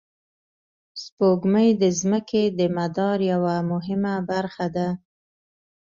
[1.03, 4.87] سپوږمۍ د ځمکې د مدار یوه مهمه برخه ده